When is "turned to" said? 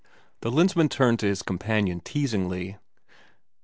0.89-1.27